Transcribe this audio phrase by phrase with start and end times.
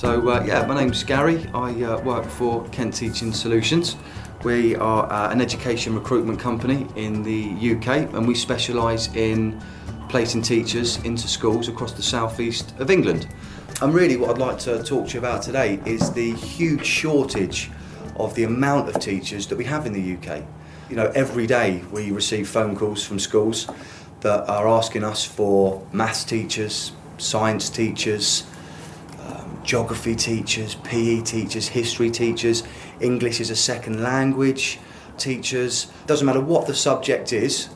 [0.00, 1.46] So, uh, yeah, my name's Gary.
[1.52, 3.96] I uh, work for Kent Teaching Solutions.
[4.42, 9.62] We are uh, an education recruitment company in the UK and we specialise in
[10.08, 13.28] placing teachers into schools across the southeast of England.
[13.82, 17.70] And really, what I'd like to talk to you about today is the huge shortage
[18.16, 20.42] of the amount of teachers that we have in the UK.
[20.88, 23.68] You know, every day we receive phone calls from schools
[24.20, 28.44] that are asking us for maths teachers, science teachers,
[29.64, 32.62] geography teachers, PE teachers, history teachers,
[33.00, 34.78] English as a second language
[35.18, 35.90] teachers.
[36.06, 37.68] Doesn't matter what the subject is,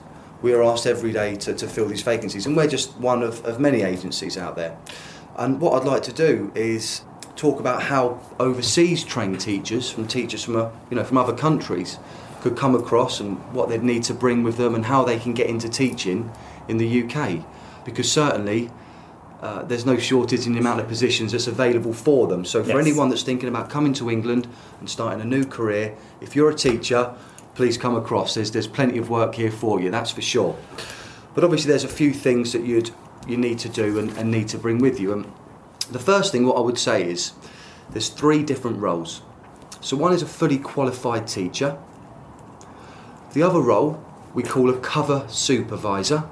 [0.43, 3.45] we are asked every day to, to fill these vacancies, and we're just one of,
[3.45, 4.77] of many agencies out there.
[5.37, 7.03] And what I'd like to do is
[7.37, 11.99] talk about how overseas trained teachers, from teachers from a, you know from other countries,
[12.41, 15.33] could come across and what they'd need to bring with them and how they can
[15.33, 16.31] get into teaching
[16.69, 17.45] in the UK.
[17.85, 18.71] Because certainly
[19.43, 22.45] uh, there's no shortage in the amount of positions that's available for them.
[22.45, 22.87] So for Yes.
[22.87, 24.47] anyone that's thinking about coming to England
[24.81, 27.15] and starting a new career, if you're a teacher,
[27.55, 28.35] please come across.
[28.35, 30.57] There's there's plenty of work here for you, that's for sure.
[31.35, 32.91] But obviously there's a few things that you'd
[33.27, 35.13] you need to do and, and need to bring with you.
[35.13, 35.27] And
[35.91, 37.33] the first thing what I would say is
[37.91, 39.23] there's three different roles.
[39.81, 41.77] So one is a fully qualified teacher.
[43.33, 46.25] The other role we call a cover supervisor.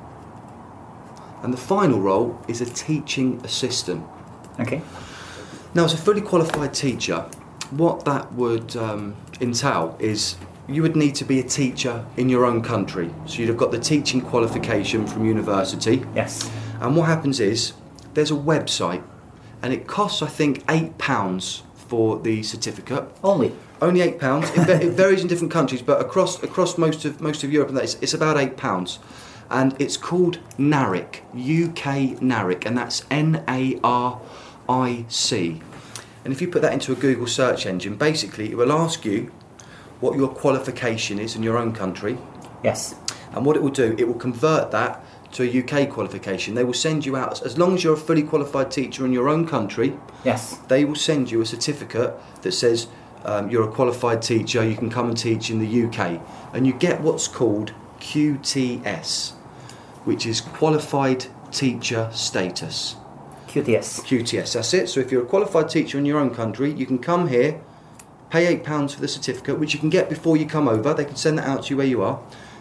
[1.42, 4.04] And the final role is a teaching assistant.
[4.60, 4.82] Okay.
[5.74, 7.20] Now, as a fully qualified teacher,
[7.70, 10.36] what that would um, entail is
[10.68, 13.12] you would need to be a teacher in your own country.
[13.26, 16.04] So you'd have got the teaching qualification from university.
[16.14, 16.50] Yes.
[16.80, 17.72] And what happens is
[18.14, 19.02] there's a website,
[19.62, 23.04] and it costs, I think, £8 for the certificate.
[23.22, 23.52] Only.
[23.82, 24.48] Only eight pounds.
[24.56, 27.84] It, varies in different countries, but across across most of most of Europe and that,
[27.84, 28.98] it's, it's about eight pounds,
[29.52, 34.20] and it's called NARIC, UK NARIC, and that's N A R
[34.68, 35.60] I C.
[36.24, 39.30] And if you put that into a Google search engine, basically it will ask you
[40.00, 42.16] what your qualification is in your own country,
[42.64, 42.94] Yes.
[43.32, 46.54] and what it will do, it will convert that to a UK qualification.
[46.54, 49.28] They will send you out as long as you're a fully qualified teacher in your
[49.28, 50.58] own country Yes.
[50.68, 52.86] they will send you a certificate that says
[53.24, 56.20] um, you're a qualified teacher, you can come and teach in the UK.
[56.52, 59.32] And you get what's called QTS,
[60.04, 62.96] which is Qualified Teacher Status.
[63.48, 64.00] QTS.
[64.06, 64.88] QTS, that's it.
[64.88, 67.60] So if you're a qualified teacher in your own country, you can come here,
[68.30, 70.94] pay £8 for the certificate, which you can get before you come over.
[70.94, 72.18] They can send that out to you where you are,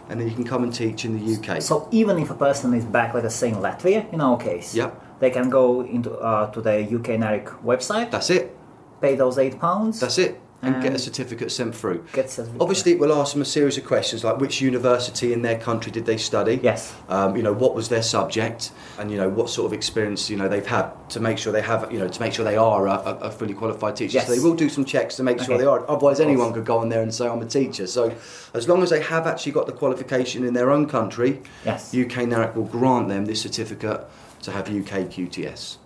[0.09, 1.61] and then you can come and teach in the UK.
[1.61, 4.75] So even if a person is back, let us say in Latvia, in our case,
[4.75, 5.19] Yep.
[5.21, 8.53] they can go into uh, to the UK NARIC website, That's it.
[8.99, 10.01] pay those eight pounds.
[10.01, 10.41] That's it.
[10.63, 12.05] And get a certificate sent through.
[12.13, 12.61] Certificate.
[12.61, 15.91] Obviously, it will ask them a series of questions like which university in their country
[15.91, 16.59] did they study?
[16.61, 16.95] Yes.
[17.09, 20.37] Um, you know, what was their subject, and you know what sort of experience you
[20.37, 22.87] know they've had to make sure they have you know to make sure they are
[22.87, 24.15] a, a, fully qualified teacher.
[24.15, 24.27] Yes.
[24.27, 25.89] So they will do some checks to make sure they are.
[25.89, 27.87] Otherwise, anyone could go on there and say I'm a teacher.
[27.87, 28.15] So
[28.53, 31.93] as long as they have actually got the qualification in their own country, Yes.
[31.93, 34.01] UK NARIC will grant them this certificate
[34.43, 35.77] to have UK QTS.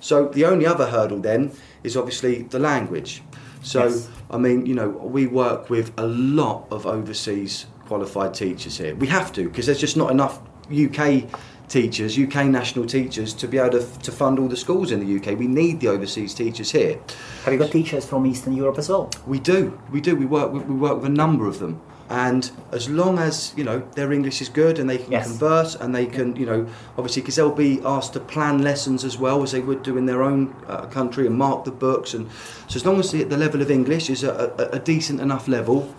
[0.00, 1.52] So the only other hurdle then
[1.82, 3.22] is obviously the language.
[3.64, 4.08] So Yes.
[4.30, 8.94] I mean, you know, we work with a lot of overseas qualified teachers here.
[8.94, 11.24] We have to because there's just not enough UK
[11.68, 15.16] teachers, UK national teachers to be able to, to fund all the schools in the
[15.16, 15.38] UK.
[15.38, 17.00] We need the overseas teachers here.
[17.44, 19.10] Have you got teachers from Eastern Europe as well?
[19.26, 20.14] We do, we do.
[20.14, 21.80] We work with, we work with a number of them,
[22.10, 25.26] and as long as you know their English is good and they can Yes.
[25.26, 26.66] converse and they can, you know,
[26.98, 30.04] obviously because they'll be asked to plan lessons as well as they would do in
[30.06, 32.28] their own uh, country and mark the books, and
[32.68, 35.48] so as long as the, the level of English is a, a, a decent enough
[35.48, 35.94] level,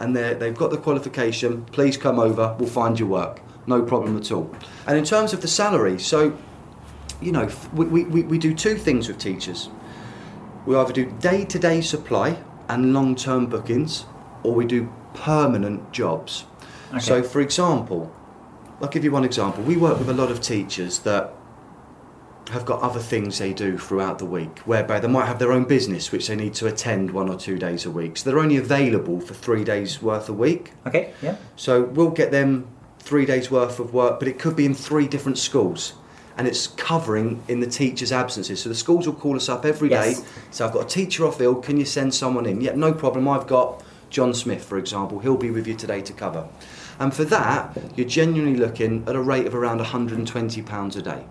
[0.00, 2.56] and they they've got the qualification, please come over.
[2.58, 4.50] We'll find you work, no problem at all.
[4.86, 6.32] And in terms of the salary, so
[7.20, 9.68] you know, we, we, we we do two things with teachers.
[10.66, 12.38] We either do day to day supply
[12.68, 14.06] and long term bookings,
[14.44, 16.44] or we do permanent jobs.
[16.90, 17.00] Okay.
[17.00, 18.14] So, for example,
[18.80, 19.62] I'll give you one example.
[19.62, 21.32] We work with a lot of teachers that
[22.50, 25.64] have got other things they do throughout the week, whereby they might have their own
[25.64, 28.16] business which they need to attend one or two days a week.
[28.16, 30.72] So they're only available for three days worth a week.
[30.86, 31.14] Okay.
[31.22, 31.36] Yeah.
[31.56, 32.66] So we'll get them
[32.98, 35.94] three days worth of work, but it could be in three different schools.
[36.36, 38.62] And it's covering in the teacher's absences.
[38.62, 40.10] So the schools will call us up every day.
[40.10, 40.24] Yes.
[40.50, 42.60] So I've got a teacher off ill, can you send someone in?
[42.60, 43.28] Yeah, no problem.
[43.28, 43.82] I've got
[44.12, 45.18] John Smith, for example.
[45.18, 46.46] He'll be with you today to cover.
[47.00, 51.24] And for that, you're genuinely looking at a rate of around £120 a day.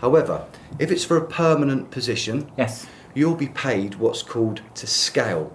[0.00, 0.44] However,
[0.78, 2.86] if it's for a permanent position, Yes.
[3.14, 5.52] you'll be paid what's called to scale.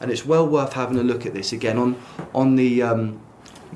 [0.00, 1.96] And it's well worth having a look at this again on
[2.34, 3.20] on the um,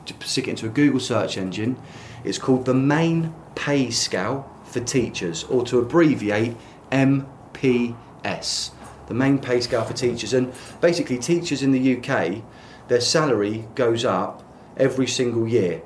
[0.07, 1.77] to stick it into a Google search engine.
[2.25, 6.57] It's called the main pay scale for teachers, or to abbreviate
[6.93, 8.71] MPS.
[9.07, 10.33] The main pay scale for teachers.
[10.33, 12.43] And basically, teachers in the UK,
[12.89, 14.43] their salary goes up
[14.77, 15.83] every single year.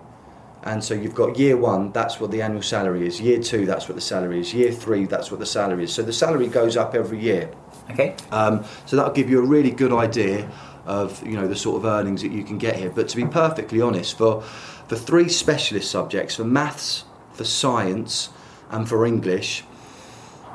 [0.62, 3.20] And so you've got year one, that's what the annual salary is.
[3.20, 4.52] Year two, that's what the salary is.
[4.52, 5.94] Year three, that's what the salary is.
[5.94, 7.52] So the salary goes up every year.
[7.90, 8.16] Okay.
[8.32, 10.50] Um, so that'll give you a really good idea
[10.84, 12.90] of you know the sort of earnings that you can get here.
[12.90, 18.30] But to be perfectly honest, for for three specialist subjects, for maths, for science,
[18.70, 19.64] and for English,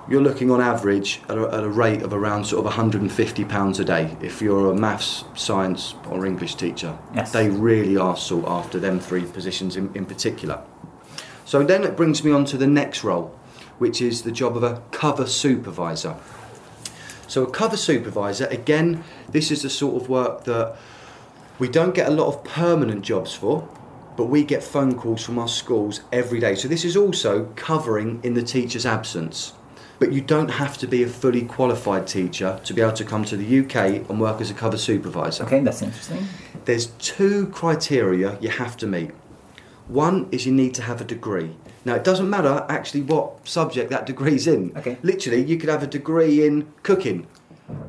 [0.09, 3.80] you're looking on average at a, at a rate of around sort of 150 pounds
[3.80, 4.18] a day.
[4.21, 7.31] If you're a maths, science, or English teacher, Yes.
[7.31, 10.62] they really are sought after them three positions in, in particular.
[11.45, 13.38] So then it brings me on to the next role,
[13.77, 16.15] which is the job of a cover supervisor.
[17.27, 20.75] So, a cover supervisor, again, this is the sort of work that
[21.59, 23.69] we don't get a lot of permanent jobs for,
[24.18, 26.56] but we get phone calls from our schools every day.
[26.56, 29.53] So, this is also covering in the teacher's absence.
[30.01, 33.24] But you don't have to be a fully qualified teacher to be able to come
[33.25, 35.44] to the UK and work as a cover supervisor.
[35.44, 36.25] Okay, that's interesting.
[36.65, 39.12] There's two criteria you have to meet.
[39.88, 41.56] One is you need to have a degree.
[41.86, 44.75] Now, it doesn't matter actually what subject that degree's in.
[44.75, 44.98] Okay.
[45.03, 47.27] Literally, you could have a degree in cooking,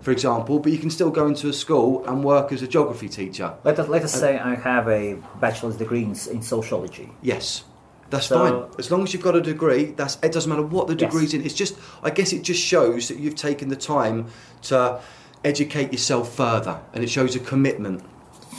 [0.02, 3.08] for example, but you can still go into a school and work as a geography
[3.08, 3.54] teacher.
[3.64, 7.10] Let us let us say I have a bachelor's degree in, in sociology.
[7.22, 7.64] Yes,
[8.12, 8.62] that's So- fine.
[8.78, 10.30] As long as you've got a degree, that's it.
[10.30, 11.10] Doesn't matter what the Yes.
[11.10, 11.44] degree's in.
[11.44, 11.74] It's just,
[12.04, 14.26] I guess, it just shows that you've taken the time
[14.70, 15.00] to
[15.44, 18.02] educate yourself further, and it shows a commitment.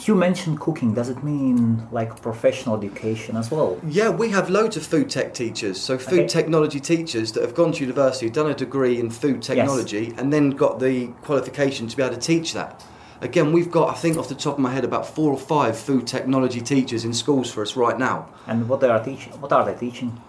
[0.06, 0.92] You mentioned cooking.
[0.92, 3.78] Does it mean like professional education as well?
[3.88, 5.80] Yeah, we have loads of food tech teachers.
[5.80, 6.28] So food Okay.
[6.28, 10.50] technology teachers that have gone to university, done a degree in food technology, and then
[10.50, 12.82] got the qualification to be able to teach that.
[13.20, 15.78] Again, we've got, I think, off the top of my head, about four or five
[15.78, 18.28] food technology teachers in schools for us right now.
[18.46, 19.32] And what they are teaching?
[19.40, 20.20] What are they teaching?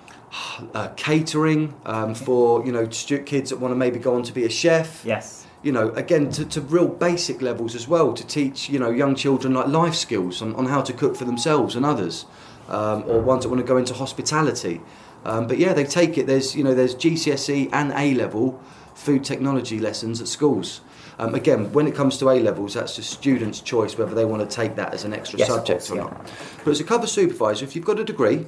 [0.74, 4.34] Uh, catering um, for you know stu- kids that want to maybe go on to
[4.34, 5.04] be a chef.
[5.06, 5.46] Yes.
[5.64, 9.16] you know, again, to, to real basic levels as well, to teach, you know, young
[9.16, 12.26] children like life skills on, on how to cook for themselves and others,
[12.70, 14.80] um, or ones that want to go into hospitality.
[15.24, 16.28] Um, but yeah, they take it.
[16.28, 18.62] There's, you know, there's GCSE and A level
[18.94, 20.82] food technology lessons at schools.
[21.18, 24.48] Um, again, when it comes to A levels, that's just students' choice whether they want
[24.48, 26.04] to take that as an extra Yes, subject course, or yeah.
[26.04, 26.32] not.
[26.64, 28.48] But as a cover supervisor, if you've got a degree,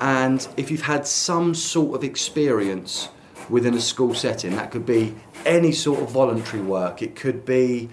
[0.00, 3.08] and if you've had some sort of experience
[3.48, 5.14] within a school setting, that could be
[5.44, 7.88] any sort of voluntary work, it could be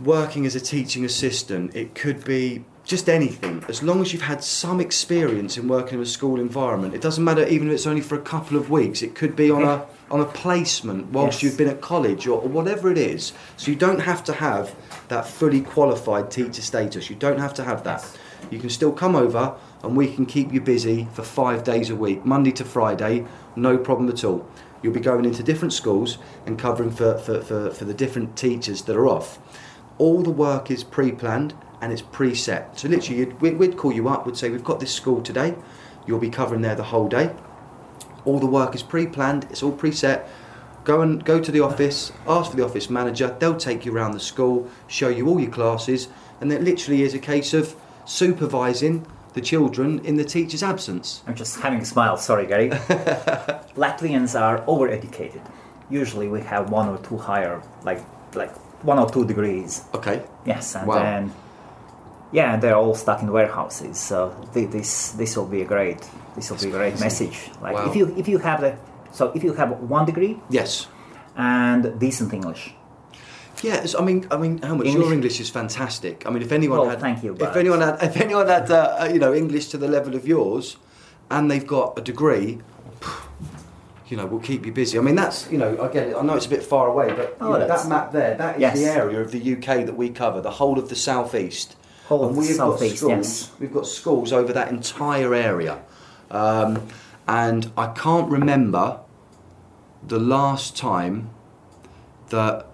[0.00, 3.62] working as a teaching assistant, it could be just anything.
[3.68, 7.22] As long as you've had some experience in working in a school environment, it doesn't
[7.22, 9.02] matter even if it's only for a couple of weeks.
[9.02, 11.42] It could be on a on a placement whilst Yes.
[11.42, 13.34] you've been at college or, or whatever it is.
[13.58, 14.74] So you don't have to have
[15.08, 17.10] that fully qualified teacher status.
[17.10, 18.02] You don't have to have that.
[18.50, 21.94] You can still come over and we can keep you busy for five days a
[21.94, 24.48] week, Monday to Friday, no problem at all.
[24.82, 28.80] You'll be going into different schools and covering for, for, for, for the different teachers
[28.82, 29.38] that are off.
[29.98, 32.78] All the work is pre planned and it's preset.
[32.78, 35.54] So, literally, you'd, we'd, we'd call you up, we'd say, We've got this school today,
[36.06, 37.34] you'll be covering there the whole day.
[38.24, 40.26] All the work is pre planned, it's all preset.
[40.84, 44.12] Go and go to the office, ask for the office manager, they'll take you around
[44.12, 46.08] the school, show you all your classes,
[46.40, 47.76] and it literally is a case of
[48.06, 51.22] supervising the children in the teacher's absence.
[51.26, 52.16] I'm just having a smile.
[52.16, 52.70] Sorry, Gary.
[53.76, 55.40] Latvians are overeducated.
[55.90, 58.02] Usually, we have one or two higher, like
[58.34, 58.50] like
[58.84, 59.84] one or two degrees.
[59.94, 60.22] Okay.
[60.44, 61.02] Yes, and Wow.
[61.02, 61.32] then
[62.32, 63.98] yeah, and they're all stuck in warehouses.
[63.98, 65.98] So thi- this this will be a great
[66.36, 67.50] this will be a great message.
[67.62, 67.88] Like Wow.
[67.90, 68.72] if you if you have the
[69.12, 70.86] so if you have one degree Yes.
[71.36, 72.74] and decent English,
[73.60, 76.24] Yes, I mean, I mean, how much English- your English is fantastic.
[76.26, 78.76] I mean, if anyone Well, had, thank you, if anyone had, if anyone had, uh,
[79.02, 80.76] uh, you know, English to the level of yours,
[81.28, 82.60] and they've got a degree,
[84.08, 84.96] you know, will keep you busy.
[84.96, 86.14] I mean, that's, you know, I get it.
[86.16, 88.60] I know it's a bit far away, but Oh, know, that map there, that is
[88.60, 88.78] Yes.
[88.78, 91.74] the area of the UK that we cover, the whole of the southeast.
[92.08, 93.02] Whole and we've got schools.
[93.02, 93.50] yes.
[93.60, 95.82] We've got schools over that entire area,
[96.30, 96.86] um,
[97.26, 99.00] and I can't remember
[100.06, 101.30] the last time
[102.30, 102.66] that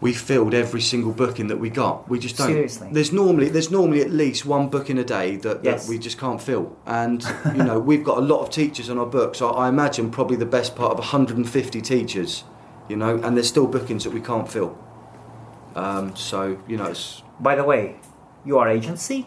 [0.00, 2.08] we filled every single booking that we got.
[2.08, 2.48] We just don't.
[2.48, 2.88] Seriously?
[2.92, 5.88] There's normally there's normally at least one booking a day that, that Yes.
[5.88, 7.24] we just can't fill, and
[7.56, 9.42] you know we've got a lot of teachers on our books.
[9.42, 12.44] I, I imagine probably the best part of 150 teachers,
[12.88, 14.78] you know, and there's still bookings that we can't fill.
[15.74, 17.96] Um, so you know, it's by the way,
[18.44, 19.26] you are agency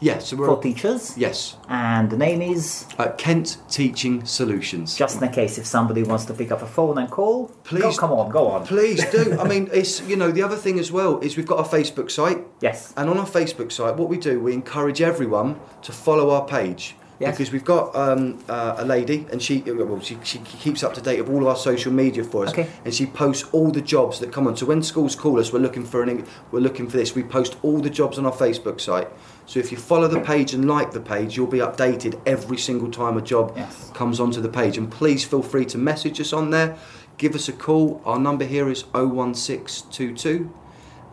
[0.00, 4.94] Yes, So we're for teachers, yes, and the name is uh, Kent Teaching Solutions.
[4.94, 7.46] just in case if somebody wants to pick up a phone and call.
[7.46, 8.66] Go, Please- come on, go on.
[8.66, 9.38] Please do.
[9.40, 12.10] I mean, it's you know the other thing as well is we've got a Facebook
[12.10, 12.44] site.
[12.60, 12.92] Yes.
[12.96, 16.94] And on our Facebook site, what we do, we encourage everyone to follow our page.
[17.18, 17.30] Yes.
[17.34, 21.00] because we've got um, uh, a lady and she well, she, she keeps up to
[21.00, 22.68] date of all of our social media for us Okay.
[22.84, 24.56] and she posts all the jobs that come on.
[24.56, 27.14] So when schools call us, we're looking for an we're looking for this.
[27.14, 29.08] We post all the jobs on our Facebook site.
[29.46, 32.90] So if you follow the page and like the page, you'll be updated every single
[32.90, 33.90] time a job Yes.
[33.94, 34.76] comes onto the page.
[34.76, 36.76] And please feel free to message us on there.
[37.16, 38.02] Give us a call.
[38.04, 40.52] Our number here is 01622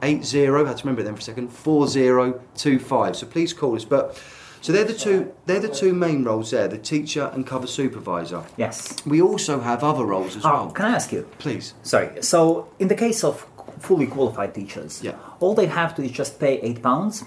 [0.02, 3.16] 80, I have to remember it then for a second, 4025.
[3.16, 3.86] So please call us.
[3.86, 4.22] But
[4.64, 8.42] so they're the two they're the two main roles there, the teacher and cover supervisor.
[8.66, 8.76] Yes.
[9.06, 10.72] We also have other roles as Oh, well.
[10.78, 11.22] can I ask you?
[11.44, 11.66] Please.
[11.84, 12.10] Sorry.
[12.32, 12.40] So,
[12.80, 13.46] in the case of
[13.88, 15.16] fully qualified teachers, Yeah.
[15.42, 17.24] all they have to do is just pay eight pounds.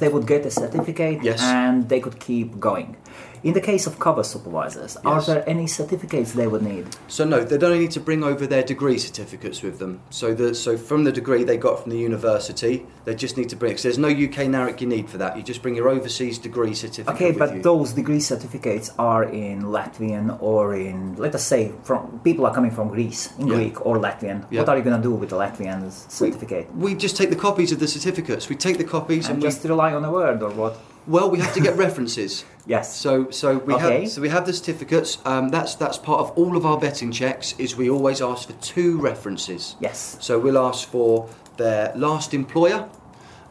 [0.00, 1.40] They would get a certificate, Yes.
[1.42, 2.96] and they could keep going.
[3.42, 6.86] In the case of cover supervisors, are there any certificates they would need?
[7.06, 10.00] So no, they don't need to bring over their degree certificates with them.
[10.10, 13.56] So the so from the degree they got from the university, they just need to
[13.56, 13.72] bring.
[13.72, 15.36] Cause there's no UK NARIC you need for that.
[15.36, 17.14] You just bring your overseas degree certificate.
[17.14, 17.62] Okay, but you.
[17.62, 22.70] those degree certificates are in Latvian or in, let us say, from people are coming
[22.70, 23.54] from Greece in Yeah.
[23.54, 24.44] Greek or Latvian.
[24.50, 24.60] Yeah.
[24.60, 26.68] What are you going to do with the Latvian certificate?
[26.74, 28.48] we just take the copies of the certificates.
[28.48, 30.78] We take the copies and, and we just rely on a word or what?
[31.08, 32.44] Well, we have to get references.
[32.68, 32.94] Yes.
[32.94, 34.02] So so we Okay.
[34.02, 35.16] have so we have the certificates.
[35.24, 37.54] Um, that's that's part of all of our vetting checks.
[37.56, 39.74] Is we always ask for two references.
[39.80, 40.18] Yes.
[40.20, 42.86] So we'll ask for their last employer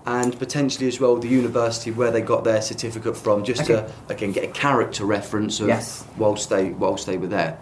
[0.05, 4.31] and potentially as well the university where they got their certificate from, just to again
[4.33, 6.05] get a character reference of Yes.
[6.15, 7.57] whilst they whilst they were there.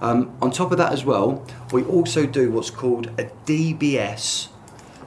[0.00, 4.48] Um, on top of that as well, we also do what's called a DBS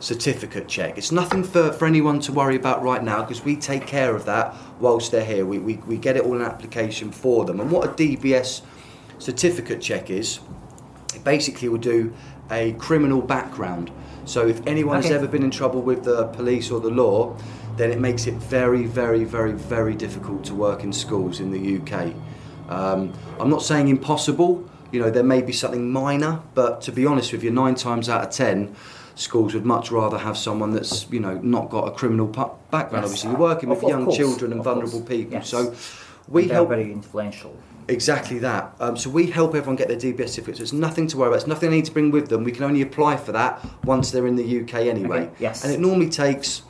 [0.03, 0.97] certificate check.
[0.97, 4.25] It's nothing for, for anyone to worry about right now because we take care of
[4.25, 5.45] that whilst they're here.
[5.45, 7.61] We, we, we get it all in application for them.
[7.61, 8.63] And what a DBS
[9.17, 10.41] certificate check is,
[11.15, 12.13] it basically will do
[12.51, 13.91] a criminal background.
[14.25, 17.37] So if anyone has ever been in trouble with the police or the law,
[17.77, 21.77] then it makes it very, very, very, very difficult to work in schools in the
[21.77, 22.13] UK.
[22.69, 24.69] Um, I'm not saying impossible.
[24.91, 28.09] You know, there may be something minor, but to be honest with you, nine times
[28.09, 28.75] out of ten,
[29.15, 32.91] schools would much rather have someone that's you know not got a criminal background.
[32.91, 33.03] Yes.
[33.03, 35.09] Obviously, you're working Of- with of young course, children and vulnerable course.
[35.09, 35.49] people, Yes.
[35.49, 35.73] so
[36.27, 37.55] we They're help very influential.
[37.89, 38.73] Exactly that.
[38.79, 40.59] Um, so we help everyone get their DBS certificates.
[40.59, 41.35] There's nothing to worry about.
[41.39, 42.45] It's nothing they need to bring with them.
[42.45, 45.23] We can only apply for that once they're in the UK anyway.
[45.23, 45.65] Okay, yes.
[45.65, 46.61] And it normally takes,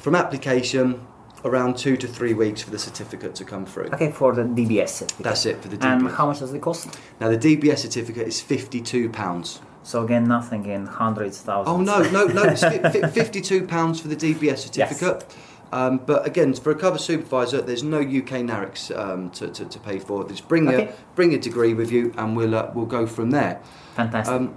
[0.00, 1.06] from application,
[1.44, 3.90] around two to three weeks for the certificate to come through.
[3.94, 5.22] Okay, for the DBS certificate.
[5.24, 6.00] That's it for the DBS.
[6.00, 6.98] And how much does it cost?
[7.20, 9.60] Now the DBS certificate is fifty-two pounds.
[9.84, 11.68] So again, nothing in hundreds, thousands.
[11.68, 12.42] Oh no, no, no!
[12.44, 15.34] It's fi- fi- fifty-two pounds for the DBS certificate.
[15.72, 19.78] Um, but again, for a cover supervisor, there's no UK NARICs um, to, to, to
[19.80, 20.28] pay for.
[20.28, 20.84] Just bring Okay.
[20.84, 23.60] your bring your degree with you, and we'll uh, we'll go from there.
[23.96, 24.34] Fantastic.
[24.34, 24.56] Um,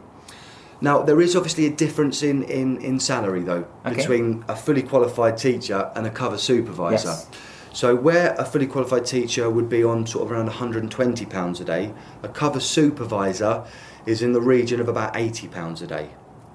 [0.81, 3.95] now, there is obviously a difference in, in, in salary, though, Okay.
[3.95, 7.07] between a fully qualified teacher and a cover supervisor.
[7.07, 7.29] Yes.
[7.71, 11.93] So, where a fully qualified teacher would be on sort of around £120 a day,
[12.23, 13.63] a cover supervisor
[14.05, 16.09] is in the region of about £80 a day.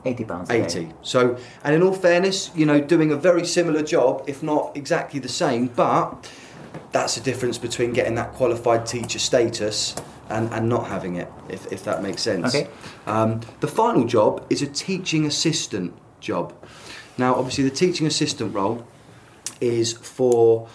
[0.05, 0.51] 80 pounds.
[0.51, 0.65] a day.
[0.65, 0.93] 80.
[1.03, 5.21] So, and in all fairness, you know, doing a very similar job, if not exactly
[5.21, 6.31] the same, but
[6.93, 9.95] that's the difference between getting that qualified teacher status
[10.29, 12.55] and, and not having it, if, if that makes sense.
[12.55, 12.71] Okay.
[13.07, 16.55] Um, the final job is a teaching assistant job.
[17.19, 18.87] Now, obviously, the teaching assistant role
[19.61, 20.69] is for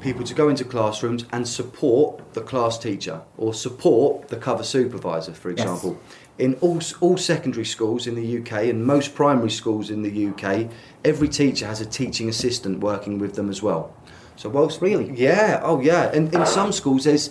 [0.00, 5.32] people to go into classrooms and support the class teacher or support the cover supervisor,
[5.32, 5.60] for Yes.
[5.60, 5.98] example.
[6.38, 10.68] In all, all secondary schools in the UK and most primary schools in the UK,
[11.04, 13.92] every teacher has a teaching assistant working with them as well.
[14.36, 15.12] So whilst Really?
[15.16, 17.30] yeah, oh yeah, and in some schools there's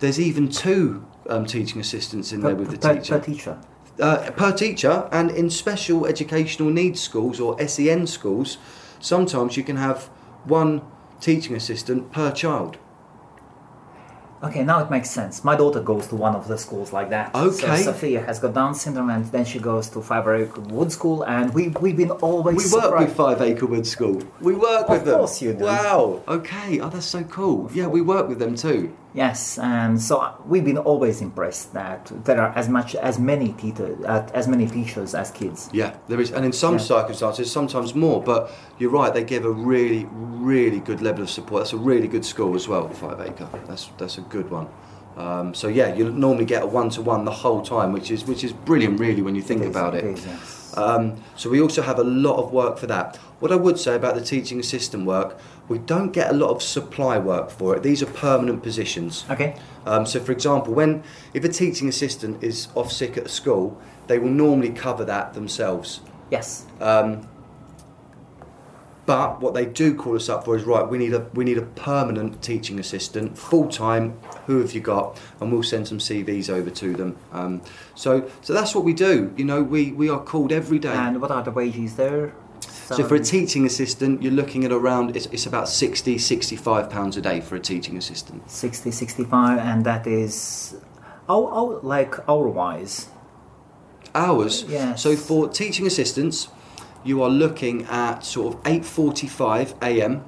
[0.00, 3.58] there's even two um, teaching assistants in Per, there with the per, teacher per teacher.
[3.98, 8.58] uh, per teacher, and in special educational needs schools or SEN schools,
[9.00, 10.04] sometimes you can have
[10.44, 10.82] one
[11.20, 12.78] teaching assistant per child.
[14.40, 15.42] Okay, now it makes sense.
[15.42, 17.34] My daughter goes to one of the schools like that.
[17.34, 17.78] Okay.
[17.78, 21.24] So Sophia has got Down syndrome, and then she goes to Five Acre Wood School,
[21.24, 24.22] and we we've been always We work surprised- with Five Acre Wood School.
[24.40, 25.14] We work Of with them.
[25.14, 25.64] Of course you do.
[25.64, 26.20] Wow.
[26.28, 26.78] Okay.
[26.78, 27.68] Oh, that's so cool.
[27.74, 28.92] Yeah, we work with them too.
[29.14, 33.96] Yes, and so we've been always impressed that there are as much as many teacher,
[34.06, 35.70] uh, as many teachers as kids.
[35.72, 36.80] Yeah, there is, and in some Yeah.
[36.94, 38.22] circumstances, sometimes more.
[38.22, 41.62] But you're right; they give a really, really good level of support.
[41.62, 43.48] That's a really good school as well, Five Acre.
[43.66, 44.66] That's that's a good one.
[45.16, 48.52] Um, so yeah, you normally get a one-to-one the whole time, which is which is
[48.52, 50.04] brilliant, really, when you think is, about it.
[50.04, 50.57] is, yes.
[50.78, 53.16] Um, so we also have a lot of work for that.
[53.40, 56.62] What I would say about the teaching assistant work, we don't get a lot of
[56.62, 57.82] supply work for it.
[57.82, 59.24] These are permanent positions.
[59.28, 59.56] Okay.
[59.86, 61.02] Um, so, for example, when
[61.34, 65.34] if a teaching assistant is off sick at a school, they will normally cover that
[65.34, 66.00] themselves.
[66.30, 66.64] Yes.
[66.80, 67.28] Um,
[69.08, 70.86] But what they do call us up for is right.
[70.86, 74.18] We need a we need a permanent teaching assistant, full time.
[74.44, 75.18] Who have you got?
[75.40, 77.16] And we'll send some CVs over to them.
[77.32, 77.62] Um,
[77.94, 79.32] so so that's what we do.
[79.34, 80.92] You know, we we are called every day.
[80.92, 82.34] And what are the wages there?
[82.60, 87.16] So for a teaching assistant, you're looking at around it's, it's about 60, 65 pounds
[87.16, 88.50] a day for a teaching assistant.
[88.50, 90.76] 60, 65, and that is
[91.30, 93.08] our, our, like hour wise.
[94.14, 94.66] Hours.
[94.68, 95.02] Yes.
[95.02, 96.48] So for teaching assistants,
[97.04, 100.24] you are looking at sort of 8:45 a.m.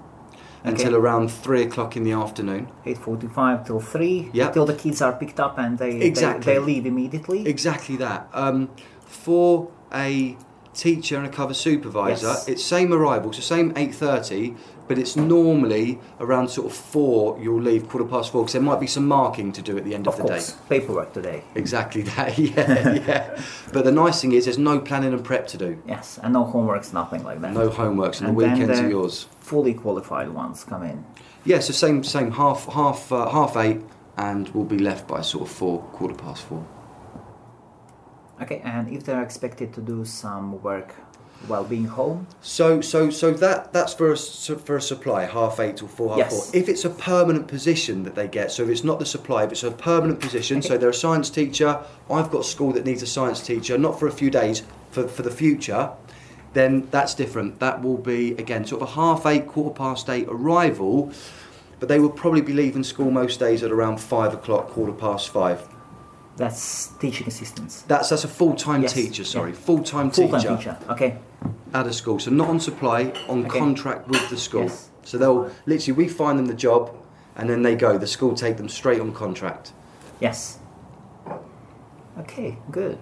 [0.65, 2.69] until around three o'clock in the afternoon.
[2.85, 4.51] 8.45 till 3 Yeah.
[4.51, 6.45] till the kids are picked up and they, Exactly.
[6.45, 7.47] they, they leave immediately.
[7.49, 8.29] Exactly that.
[8.35, 8.69] Um,
[9.07, 10.37] for a
[10.75, 12.49] teacher and a cover supervisor, Yes.
[12.49, 14.55] it's same arrival, so same 8.30,
[14.91, 18.81] but it's normally around sort of 4 you'll leave, quarter past 4, because there might
[18.81, 20.59] be some marking to do at the end of, of the course, day.
[20.69, 21.45] paperwork today.
[21.55, 23.43] Exactly that, yeah, yeah.
[23.73, 25.81] But the nice thing is there's no planning and prep to do.
[25.87, 27.53] Yes, and no homeworks, nothing like that.
[27.53, 29.29] No homeworks, and, And the weekends the- are yours.
[29.39, 31.05] Fully qualified ones come in.
[31.45, 33.81] Yeah, so same, same half, half, uh, half eight,
[34.17, 36.67] and we'll be left by sort of four, quarter past four.
[38.43, 40.97] Okay, and if they're expected to do some work
[41.49, 45.79] while being home, So, so, so that that's for a for a supply, half eight
[45.79, 46.31] till four, half Yes.
[46.51, 46.61] four.
[46.61, 49.53] If it's a permanent position that they get, so if it's not the supply, if
[49.53, 51.79] it's a permanent position, so they're a science teacher.
[52.11, 55.09] I've got a school that needs a science teacher, not for a few days, for
[55.09, 55.91] for the future.
[56.53, 57.61] Then that's different.
[57.61, 61.13] That will be again sort of a half eight, quarter past eight arrival,
[61.79, 65.29] but they will probably be leaving school most days at around five o'clock, quarter past
[65.31, 65.67] five.
[66.41, 67.83] That's teaching assistants.
[67.83, 69.25] That's that's a full time Yes, teacher.
[69.25, 69.57] Sorry, yeah.
[69.57, 70.29] full time teacher.
[70.29, 70.77] Full-time teacher.
[70.81, 70.93] teacher.
[70.93, 71.19] Okay.
[71.73, 73.59] at a school, so not on supply, on Okay.
[73.59, 74.63] contract with the school.
[74.65, 74.89] Yes.
[75.05, 76.93] So they'll literally we find them the job,
[77.37, 77.97] and then they go.
[77.99, 79.73] The school take them straight on contract.
[80.19, 80.59] Yes.
[82.19, 82.99] Okay, good.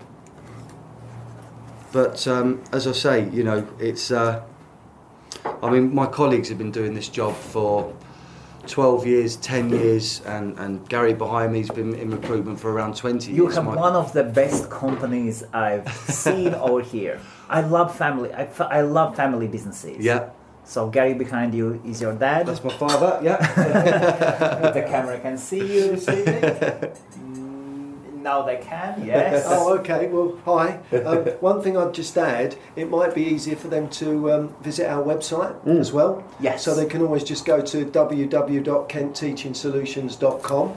[1.92, 4.10] But um, as I say, you know, it's.
[4.10, 4.42] Uh,
[5.62, 7.92] I mean, my colleagues have been doing this job for
[8.66, 13.30] 12 years, 10 years, and, and Gary behind me's been in recruitment for around 20
[13.32, 13.56] You years.
[13.56, 17.20] You have one of the best companies I've seen over here.
[17.48, 18.32] I love family.
[18.34, 19.98] I, I love family businesses.
[20.04, 20.30] Yeah,
[20.64, 22.46] So Gary behind you is your dad.
[22.46, 23.20] that's my father.
[23.22, 23.38] Yeah.
[24.74, 25.92] the camera can see you.
[25.92, 26.94] Mm,
[28.28, 29.02] now they can.
[29.08, 29.44] Yes.
[29.46, 30.08] Oh, okay.
[30.08, 30.80] Well, hi.
[30.92, 34.86] Um, one thing I'd just add: it might be easier for them to um, visit
[34.86, 36.22] our website as well.
[36.40, 36.62] Yes.
[36.64, 40.76] So they can always just go to www.kentteachingsolutions.com.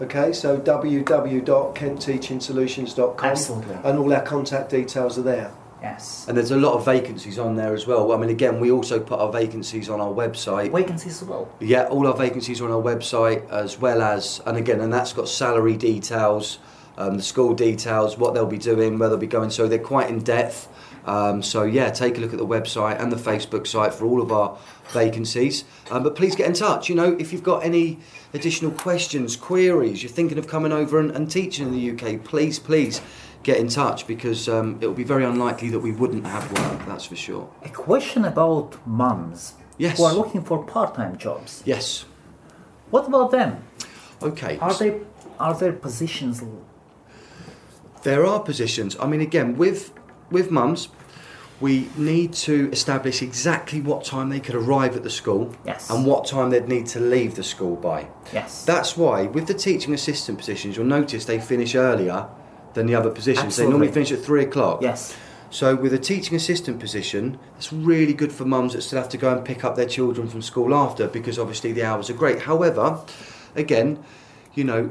[0.00, 3.74] Okay, so www.kentteachingsolutions.com, Absolutely.
[3.84, 5.52] and all our contact details are there.
[5.82, 6.26] Yes.
[6.28, 8.12] And there's a lot of vacancies on there as well.
[8.12, 10.72] I mean, again, we also put our vacancies on our website.
[10.72, 11.48] Vacancies as well.
[11.58, 15.12] Yeah, all our vacancies are on our website as well as, and again, and that's
[15.12, 16.60] got salary details,
[16.98, 19.50] um, the school details, what they'll be doing, where they'll be going.
[19.50, 20.68] So they're quite in depth.
[21.04, 24.22] Um, so yeah, take a look at the website and the Facebook site for all
[24.22, 24.56] of our
[24.90, 25.64] vacancies.
[25.90, 26.88] Um, but please get in touch.
[26.88, 27.98] You know, if you've got any
[28.34, 32.60] additional questions, queries, you're thinking of coming over and, and teaching in the UK, please,
[32.60, 33.00] please
[33.42, 36.86] get in touch because um, it will be very unlikely that we wouldn't have work.
[36.86, 37.48] That's for sure.
[37.64, 39.98] A question about mums Yes.
[39.98, 41.62] who are looking for part-time jobs.
[41.64, 42.04] Yes.
[42.90, 43.64] What about them?
[44.22, 44.58] Okay.
[44.58, 45.00] Are they
[45.40, 46.42] are there positions?
[48.02, 48.96] There are positions.
[49.00, 49.92] I mean, again, with
[50.30, 50.88] with mums,
[51.60, 55.90] we need to establish exactly what time they could arrive at the school Yes.
[55.90, 58.08] and what time they'd need to leave the school by.
[58.32, 58.64] Yes.
[58.64, 62.28] That's why with the teaching assistant positions, you'll notice they finish earlier
[62.74, 63.56] than the other positions.
[63.56, 64.82] They normally finish at three o'clock.
[64.82, 65.16] yes.
[65.50, 69.18] So with a teaching assistant position, it's really good for mums that still have to
[69.18, 72.40] go and pick up their children from school after because obviously the hours are great.
[72.40, 73.00] However,
[73.54, 74.02] again,
[74.54, 74.86] you know,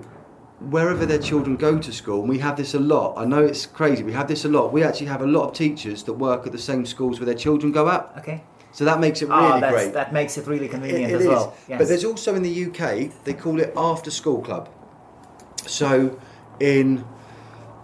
[0.60, 3.16] wherever their children go to school, and we have this a lot.
[3.18, 4.04] I know it's crazy.
[4.04, 4.72] We have this a lot.
[4.72, 7.34] We actually have a lot of teachers that work at the same schools where their
[7.34, 8.14] children go at.
[8.20, 8.44] Okay.
[8.72, 9.94] So that makes it really Ah, that's, great.
[9.94, 11.28] that makes it really It- convenient it as is.
[11.28, 11.56] well.
[11.68, 11.80] Yes.
[11.80, 14.70] But there's also in the UK, they call it after school club.
[15.66, 16.20] So
[16.60, 17.04] in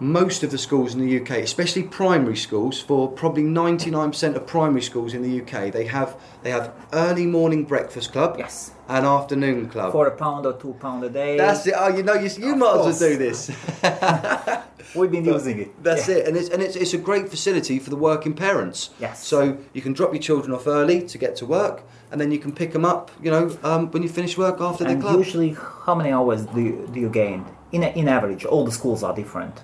[0.00, 4.82] most of the schools in the UK, especially primary schools, for probably 99% of primary
[4.82, 8.70] schools in the UK, they have they have early morning breakfast club yes.
[8.88, 9.90] and afternoon club.
[9.92, 11.36] For a pound or two pound a day.
[11.36, 11.74] That's it.
[11.76, 12.94] Oh, you know, you, you Of might course.
[12.94, 13.50] as well do this.
[14.94, 15.82] We've been using it.
[15.82, 16.16] That's Yeah.
[16.16, 18.90] it, and it's and it's, it's a great facility for the working parents.
[19.00, 19.24] Yes.
[19.26, 22.38] So you can drop your children off early to get to work, and then you
[22.38, 23.10] can pick them up.
[23.22, 25.16] You know, um, when you finish work after the And club.
[25.18, 25.56] usually,
[25.86, 27.44] how many hours do you, do you gain?
[27.70, 29.60] In, a, in average, all the schools are different.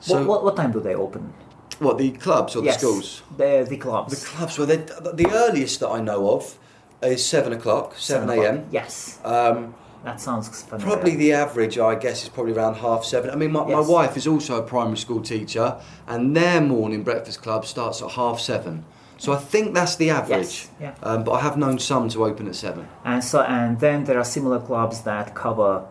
[0.00, 1.32] So what, what, what time do they open?
[1.80, 3.22] what the clubs or the yes, schools?
[3.36, 4.20] The, the clubs.
[4.20, 4.58] The clubs.
[4.58, 6.58] Well, the earliest that I know of
[7.02, 8.44] is seven o'clock, seven o'clock.
[8.44, 8.66] a.m.
[8.72, 10.86] Yes, Um, that sounds familiar.
[10.86, 13.30] probably the average, I guess, is probably around half seven.
[13.30, 15.76] I mean, my, my wife is also a primary school teacher,
[16.08, 18.84] and their morning breakfast club starts at half seven.
[19.16, 20.38] So I think that's the average.
[20.38, 20.94] Yes, yeah.
[21.02, 22.88] Um, but I have known some to open at seven.
[23.04, 25.84] And so, and then there are similar clubs that cover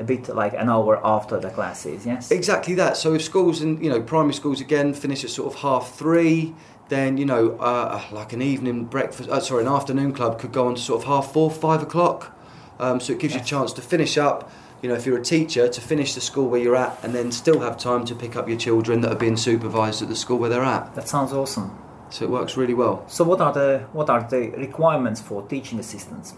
[0.00, 2.06] a bit like an hour after the classes.
[2.06, 2.30] Yes.
[2.30, 2.96] Exactly that.
[2.96, 6.54] So if schools and you know primary schools again finish at sort of half three,
[6.88, 10.66] then you know uh, like an evening breakfast, uh, sorry, an afternoon club could go
[10.66, 12.36] on to sort of half four, five o'clock.
[12.80, 14.50] Um, so it gives you a chance to finish up.
[14.80, 17.30] You know, if you're a teacher, to finish the school where you're at, and then
[17.30, 20.38] still have time to pick up your children that are being supervised at the school
[20.38, 20.94] where they're at.
[20.94, 21.78] That sounds awesome.
[22.08, 23.04] So it works really well.
[23.06, 26.34] So, what are the what are the requirements for teaching assistants?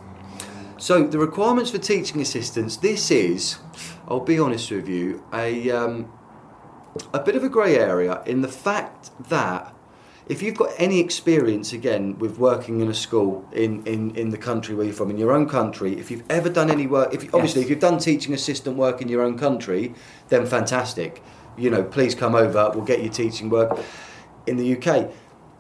[0.83, 2.77] So the requirements for teaching assistants.
[2.77, 3.59] This is,
[4.09, 6.13] I'll be honest with you, a um,
[7.15, 9.73] a bit of a grey area in the fact that
[10.27, 14.37] if you've got any experience again with working in a school in, in, in the
[14.37, 17.23] country where you're from, in your own country, if you've ever done any work, if
[17.23, 17.67] you, obviously Yes.
[17.67, 19.95] if you've done teaching assistant work in your own country,
[20.31, 21.23] then fantastic.
[21.57, 22.73] You know, please come over.
[22.75, 23.79] We'll get you teaching work
[24.49, 25.13] in the UK.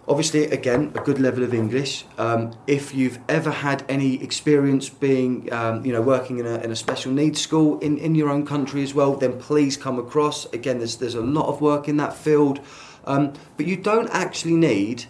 [0.08, 2.04] Obviously, again, a good level of English.
[2.18, 6.72] Um, if you've ever had any experience being, um, you know, working in a, in
[6.72, 10.46] a special needs school in, in your own country as well, then please come across.
[10.52, 12.58] Again, there's, there's a lot of work in that field.
[13.04, 15.04] Um, but you don't actually need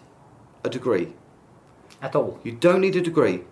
[0.63, 1.15] a degree.
[2.03, 2.39] At all?
[2.45, 3.45] You don't need a degree.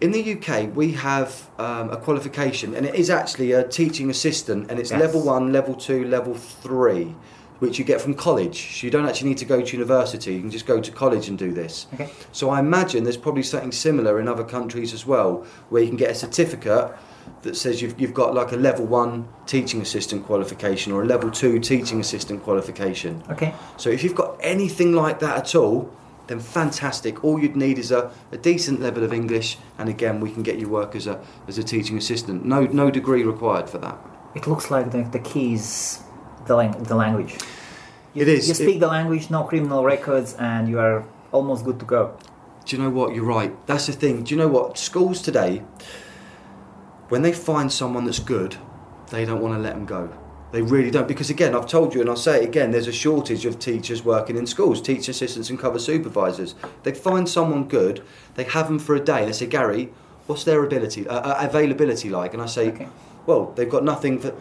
[0.00, 4.70] In the UK, we have um, a qualification, and it is actually a teaching assistant,
[4.70, 5.00] and it's Yes.
[5.00, 7.16] level one, level two, level three,
[7.58, 8.78] which you get from college.
[8.78, 11.28] So you don't actually need to go to university, you can just go to college
[11.28, 11.86] and do this.
[11.94, 12.10] Okay.
[12.32, 15.96] So I imagine there's probably something similar in other countries as well, where you can
[15.96, 16.94] get a certificate
[17.42, 21.30] that says you've, you've got like a level one teaching assistant qualification or a level
[21.30, 23.22] two teaching assistant qualification.
[23.30, 23.54] Okay.
[23.76, 25.92] So if you've got anything like that at all,
[26.28, 27.24] then fantastic.
[27.24, 30.58] All you'd need is a, a decent level of English, and again, we can get
[30.58, 32.44] you work as a as a teaching assistant.
[32.44, 33.98] No no degree required for that.
[34.34, 36.02] It looks like the, the key is
[36.48, 37.36] the, lang- the language.
[38.14, 38.48] You, It is.
[38.48, 42.16] You It- speak the language, no criminal records, and you are almost good to go.
[42.64, 43.14] Do you know what?
[43.14, 43.52] You're right.
[43.66, 44.24] That's the thing.
[44.24, 44.76] Do you know what?
[44.76, 45.62] Schools today,
[47.08, 48.56] when they find someone that's good,
[49.10, 50.10] they don't want to let them go.
[50.52, 51.08] They really don't.
[51.08, 54.04] Because again, I've told you and I'll say it again, there's a shortage of teachers
[54.04, 56.54] working in schools, teacher assistants and cover supervisors.
[56.82, 58.02] They find someone good,
[58.34, 59.90] they have them for a day, they say, Gary,
[60.26, 62.32] what's their ability, uh, uh, availability like?
[62.34, 62.88] And I say, Okay.
[63.26, 64.32] well, they've got nothing for.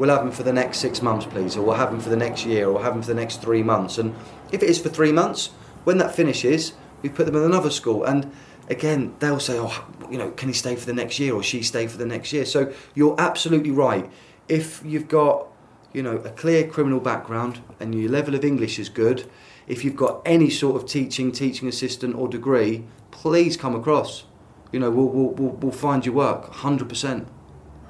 [0.00, 2.16] We'll have them for the next six months, please, or we'll have them for the
[2.16, 3.98] next year, or we'll have them for the next three months.
[3.98, 4.14] And
[4.50, 5.48] if it is for three months,
[5.84, 8.04] when that finishes, we put them in another school.
[8.04, 8.32] And
[8.70, 11.62] again, they'll say, oh, you know, can he stay for the next year, or she
[11.62, 12.46] stay for the next year?
[12.46, 14.10] So you're absolutely right.
[14.48, 15.48] If you've got,
[15.92, 19.30] you know, a clear criminal background and your level of English is good,
[19.66, 24.24] if you've got any sort of teaching, teaching assistant, or degree, please come across.
[24.72, 27.26] You know, we'll, we'll, we'll, we'll find you work, 100%.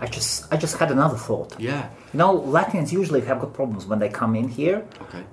[0.00, 1.50] I just I just had another thought.
[1.60, 1.88] Yeah.
[2.12, 4.78] You know, Latvians usually have got problems when they come in here.
[5.02, 5.24] Okay.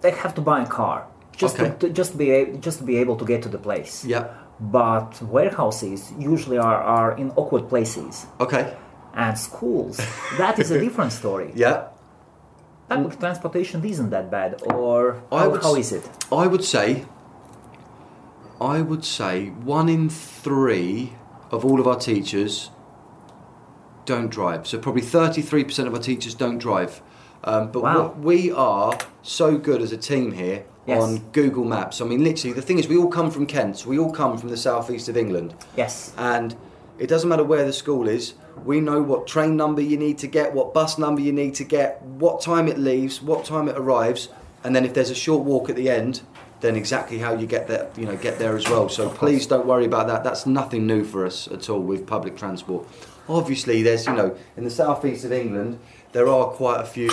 [0.00, 1.06] They have to buy a car
[1.36, 1.70] just Okay.
[1.70, 4.04] to, to just be a, just to be able to get to the place.
[4.04, 4.24] Yeah.
[4.60, 8.76] But warehouses usually are, are in awkward places, Okay.
[9.14, 9.96] and schools
[10.38, 11.50] that is a different story.
[11.54, 11.88] Yeah.
[12.88, 16.04] Public transportation isn't that bad, or how, would how is it?
[16.30, 17.04] I would say,
[18.60, 21.14] I would say one in three
[21.50, 22.70] of all of our teachers
[24.04, 24.66] don't drive.
[24.66, 27.00] So probably 33% of our teachers don't drive.
[27.44, 28.14] Um, but Wow.
[28.20, 31.02] we are so good as a team here Yes.
[31.02, 32.00] on Google Maps.
[32.00, 33.78] I mean, literally, the thing is, we all come from Kent.
[33.78, 35.54] So we all come from the southeast of England.
[35.76, 36.12] Yes.
[36.16, 36.54] and
[36.98, 38.34] it doesn't matter where the school is.
[38.64, 41.64] We know what train number you need to get, what bus number you need to
[41.64, 44.28] get, what time it leaves, what time it arrives,
[44.62, 46.20] and then if there's a short walk at the end,
[46.60, 48.88] then exactly how you get there, you know, get there as well.
[48.88, 50.22] So please don't worry about that.
[50.22, 52.86] That's nothing new for us at all with public transport.
[53.28, 55.78] Obviously, there's you know, in the southeast of England,
[56.12, 57.10] there are quite a few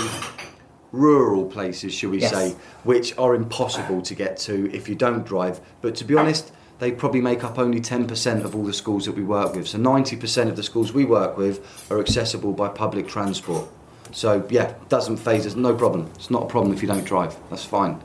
[0.91, 2.31] rural places, shall we Yes.
[2.31, 5.59] say, which are impossible to get to if you don't drive.
[5.81, 9.15] But to be honest, they probably make up only 10% of all the schools that
[9.15, 9.67] we work with.
[9.67, 11.59] So 90% of the schools we work with
[11.91, 13.67] are accessible by public transport.
[14.11, 16.09] So yeah, doesn't faze us, no problem.
[16.15, 17.35] It's not a problem if you don't drive.
[17.51, 18.01] That's fine.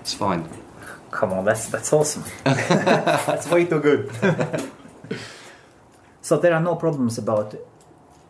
[0.00, 0.48] It's fine.
[1.12, 2.24] Come on, that's that's awesome.
[2.44, 4.10] that's way too good.
[6.22, 7.54] so there are no problems about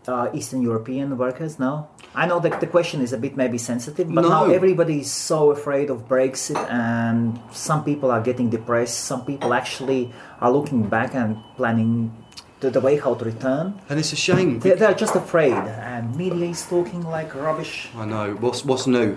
[0.09, 1.89] uh, Eastern European workers now.
[2.15, 5.51] I know that the question is a bit maybe sensitive, but now everybody is so
[5.51, 8.99] afraid of Brexit, and some people are getting depressed.
[9.11, 12.13] Some people actually are looking back and planning
[12.61, 13.81] the, the way how to return.
[13.89, 14.59] And it's a shame.
[14.61, 17.89] They, they're just afraid, and media is talking like rubbish.
[17.97, 18.35] I know.
[18.41, 19.17] What's what's new?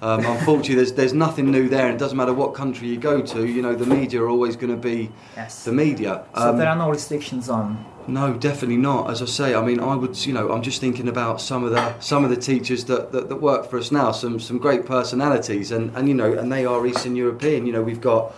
[0.00, 1.88] Um, unfortunately, there's there's nothing new there.
[1.92, 3.46] It doesn't matter what country you go to.
[3.46, 5.62] You know, the media are always going to be Yes.
[5.64, 6.24] the media.
[6.34, 7.84] So Um, there are no restrictions on.
[8.08, 9.10] No, definitely not.
[9.10, 11.70] As I say, I mean, I would, you know, I'm just thinking about some of
[11.70, 14.12] the some of the teachers that, that, that work for us now.
[14.12, 17.66] Some some great personalities, and, and you know, and they are Eastern European.
[17.66, 18.34] You know, we've got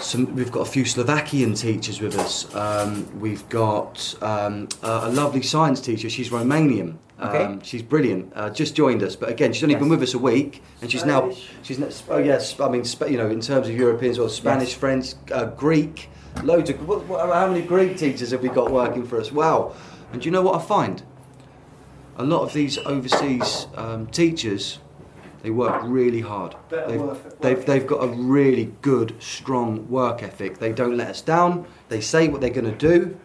[0.00, 2.54] some, we've got a few Slovakian teachers with us.
[2.54, 6.08] Um, we've got um, a, a lovely science teacher.
[6.10, 6.96] She's Romanian.
[7.20, 7.44] Okay.
[7.44, 8.32] Um, she's brilliant.
[8.34, 9.80] Uh, just joined us, but again, she's only Yes.
[9.82, 11.30] been with us a week, and she's now
[11.62, 14.78] she's oh yes, I mean you know in terms of Europeans or Spanish, Yes.
[14.78, 16.08] French, uh, Greek,
[16.42, 19.30] loads of what, what, how many Greek teachers have we got working for us?
[19.32, 19.74] Wow!
[20.12, 21.02] And do you know what I find?
[22.16, 24.78] A lot of these overseas um, teachers,
[25.42, 26.54] they work really hard.
[26.70, 30.58] They've, work- they've, they've got a really good, strong work ethic.
[30.58, 31.66] They don't let us down.
[31.88, 33.18] They say what they're going to do,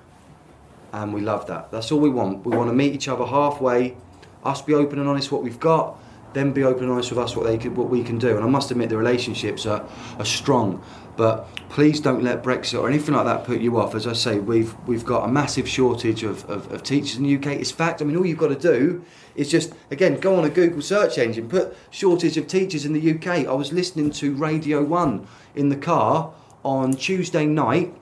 [0.91, 1.71] and we love that.
[1.71, 2.45] That's all we want.
[2.45, 3.95] We want to meet each other halfway.
[4.43, 5.99] Us be open and honest what we've got,
[6.33, 8.35] them be open and honest with us what they can, what we can do.
[8.35, 9.85] And I must admit the relationships are,
[10.17, 10.81] are strong.
[11.19, 13.93] But please don't let Brexit or anything like that put you off.
[13.93, 17.35] As I say, we've we've got a massive shortage of, of, of teachers in the
[17.35, 17.59] UK.
[17.59, 18.01] It's fact.
[18.01, 19.03] I mean, all you've got to do
[19.35, 23.15] is just again go on a Google search engine, put shortage of teachers in the
[23.15, 23.45] UK.
[23.45, 26.31] I was listening to Radio One in the car
[26.63, 27.93] on Tuesday night,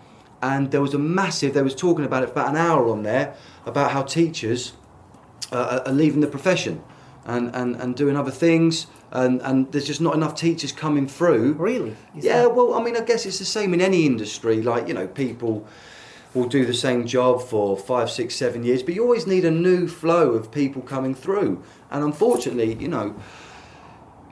[0.44, 1.56] and there was a massive.
[1.56, 3.34] They was talking about it for about an hour on there
[3.66, 4.74] about how teachers
[5.52, 6.84] uh, are leaving the profession
[7.26, 11.54] and, and, and doing other things and, and there's just not enough teachers coming through
[11.54, 11.96] Really?
[12.16, 14.88] Is yeah that- well i mean i guess it's the same in any industry like
[14.88, 15.66] you know people
[16.34, 19.52] will do the same job for five six seven years but you always need a
[19.52, 23.16] new flow of people coming through and unfortunately you know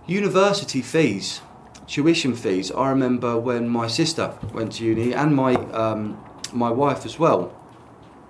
[0.08, 1.42] university fees
[1.88, 7.06] tuition fees i remember when my sister went to uni and my um, my wife
[7.06, 7.56] as well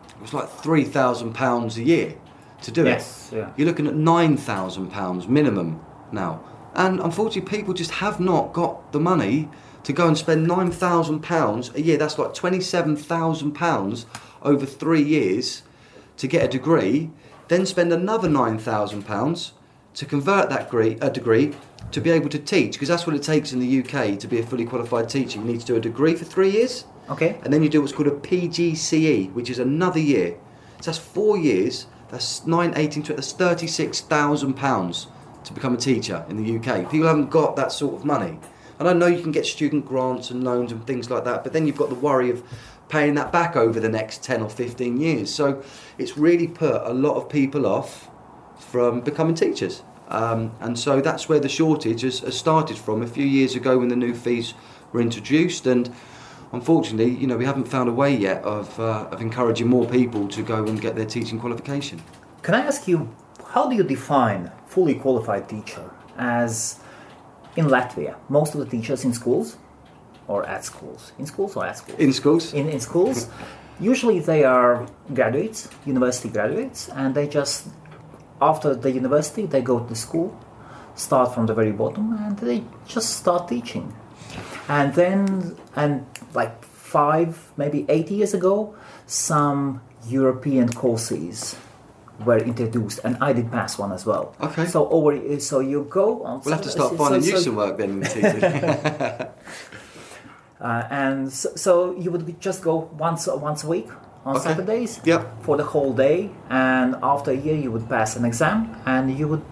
[0.10, 2.15] it was like three thousand pounds a year
[2.62, 2.89] to do it.
[2.89, 3.51] Yes, it yeah.
[3.58, 5.84] you're looking at nine thousand pounds minimum
[6.15, 9.47] now and unfortunately people just have not got the money
[9.84, 14.06] to go and spend nine thousand pounds a year that's like twenty-seven thousand pounds
[14.41, 15.62] over three years
[16.17, 17.12] to get a degree
[17.47, 19.54] then spend another nine thousand pounds
[19.93, 21.54] to convert that degree, a degree
[21.91, 24.39] to be able to teach because that's what it takes in the UK to be
[24.39, 27.38] a fully qualified teacher you need to do a degree for three years Okay.
[27.43, 30.38] and then you do what's called a PGCE, which is another year.
[30.82, 31.86] So that's four years.
[32.10, 35.08] That's nine, 18, 20, that's thirty-six thousand pounds
[35.45, 36.89] to become a teacher in the UK.
[36.91, 38.39] People haven't got that sort of money.
[38.77, 41.53] And I know you can get student grants and loans and things like that, but
[41.53, 42.43] then you've got the worry of
[42.89, 45.34] paying that back over the next ten or fifteen years.
[45.34, 45.63] So
[45.97, 48.10] it's really put a lot of people off
[48.58, 49.81] from becoming teachers.
[50.08, 53.79] Um, and so that's where the shortage has, has started from a few years ago
[53.79, 54.53] when the new fees
[54.91, 55.65] were introduced.
[55.65, 55.93] And
[56.51, 60.27] unfortunately, you know, we haven't found a way yet of, uh, of encouraging more people
[60.27, 62.03] to go and get their teaching qualification.
[62.43, 63.10] Can I ask you,
[63.56, 65.89] how do you define fully qualified teacher?
[66.18, 66.78] As
[67.56, 69.56] in Latvia, most of the teachers in schools
[70.28, 72.54] or at schools, in schools or at schools, In schools?
[72.54, 73.30] in, in schools,
[73.80, 77.68] usually they are graduates, university graduates, and they just
[78.41, 80.38] after the university they go to the school,
[80.96, 83.96] start from the very bottom, and they just start teaching.
[84.68, 88.76] And then, and like five, maybe eight years ago,
[89.08, 91.56] some European courses
[92.23, 94.36] were introduced, and I did pass one as well.
[94.39, 94.65] Okay.
[94.67, 96.41] So over, so you go on.
[96.45, 98.01] We'll have to start so- finding so- you some work then.
[100.60, 103.89] Uh, and so, so you would just go once once a week
[104.25, 104.45] on Okay.
[104.49, 105.43] Saturdays Yep.
[105.43, 109.28] for the whole day, and after a year you would pass an exam and you
[109.28, 109.43] would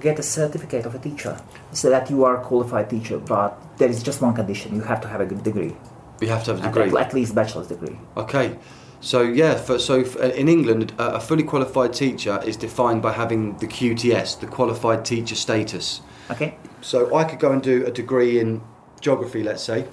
[0.00, 1.36] get a certificate of a teacher,
[1.72, 3.18] so that you are a qualified teacher.
[3.18, 5.74] But there is just one condition: you have to have a good degree,
[6.20, 7.00] we have to have a At- degree.
[7.00, 7.98] at least bachelor's degree.
[8.16, 8.56] Okay.
[9.02, 13.02] So yeah, for, so f- uh, in England, a, a fully qualified teacher is defined
[13.02, 16.00] by having the QTS, the qualified teacher status.
[16.30, 16.56] Okay.
[16.80, 18.62] So I could go and do a degree in
[19.00, 19.86] geography, let's say.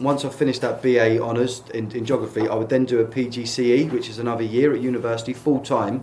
[0.00, 3.92] Once I've finished that BA honours in, in geography, I would then do a PGCE,
[3.92, 6.02] which is another year at university, full time,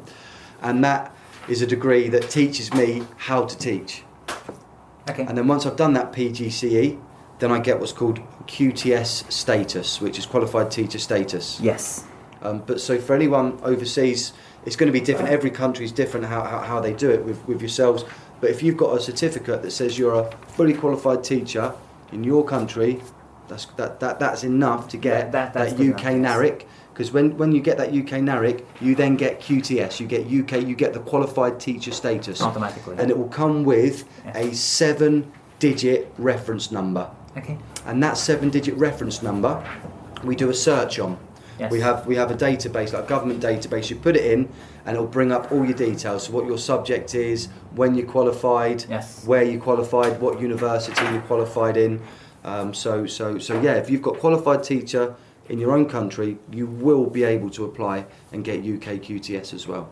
[0.61, 1.13] and that
[1.49, 4.03] is a degree that teaches me how to teach.
[5.09, 5.25] Okay.
[5.25, 7.01] And then once I've done that PGCE,
[7.39, 11.59] then I get what's called QTS status, which is qualified teacher status.
[11.59, 12.05] yes.
[12.41, 14.33] Um, but so for anyone overseas,
[14.65, 15.29] it's going to be different.
[15.29, 18.03] Every country is different how, how, how they do it with, with yourselves.
[18.39, 21.73] But if you've got a certificate that says you're a fully qualified teacher
[22.11, 23.01] in your country,
[23.47, 26.37] that's, that, that, that's enough to get That- that's that UK enough.
[26.37, 26.65] NARIC.
[26.93, 30.61] Because when, when you get that UK NARIC, you then get QTS, you get UK,
[30.67, 32.41] you get the qualified teacher status.
[32.41, 32.95] Automatically.
[32.99, 34.35] And it will come with Yes.
[34.35, 37.55] a seven digit reference number Okay.
[37.85, 39.63] and that seven digit reference number
[40.23, 41.17] we do a search on
[41.61, 41.71] Yes.
[41.71, 44.49] we have we have a database like a government database you put it in
[44.85, 48.83] and it'll bring up all your details so what your subject is when you qualified
[48.89, 49.23] Yes.
[49.27, 52.01] where you qualified what university you qualified in
[52.43, 55.13] um, so so so yeah if you've got qualified teacher
[55.49, 59.67] in your own country you will be able to apply and get UK QTS as
[59.67, 59.85] well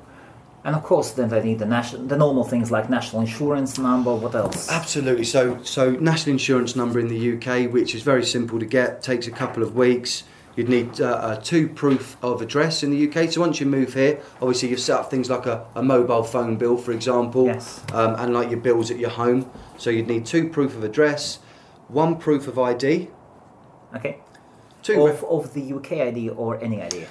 [0.65, 4.13] And of course, then they need the national, the normal things like national insurance number.
[4.23, 4.69] What else?
[4.69, 5.23] Absolutely.
[5.23, 9.25] So, so national insurance number in the UK, which is very simple to get, takes
[9.33, 10.11] a couple of weeks.
[10.59, 13.31] You'd need uh, a two proof of address in the UK.
[13.31, 16.57] So once you move here, obviously you've set up things like a, a mobile phone
[16.57, 17.81] bill, for example, Yes.
[17.93, 19.49] um, and like your bills at your home.
[19.77, 21.39] So you'd need two proof of address,
[21.87, 23.07] one proof of ID,
[23.95, 24.17] Okay.
[24.83, 25.07] two.
[25.07, 27.05] Of, of the UK ID or any ID.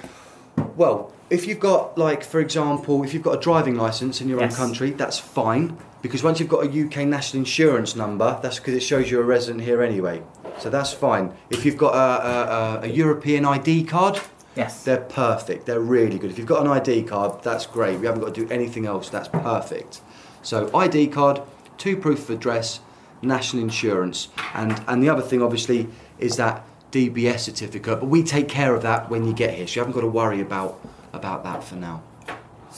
[0.76, 4.40] Well, if you've got, like, for example, if you've got a driving license in your
[4.40, 4.52] Yes.
[4.61, 8.74] own country, that's fine because once you've got a UK national insurance number, that's because
[8.74, 10.22] it shows you're a resident here anyway.
[10.61, 11.33] So that's fine.
[11.51, 14.21] If you've got a, a, a, European ID card,
[14.57, 14.83] Yes.
[14.83, 15.66] they're perfect.
[15.66, 16.31] They're really good.
[16.31, 18.01] If you've got an ID card, that's great.
[18.01, 19.09] We haven't got to do anything else.
[19.09, 20.01] That's perfect.
[20.42, 21.42] So ID card,
[21.77, 22.81] two proof of address,
[23.23, 28.01] national insurance, and and the other thing obviously is that DBS certificate.
[28.01, 30.09] But we take care of that when you get here, so you haven't got to
[30.09, 30.81] worry about
[31.12, 32.03] about that for now.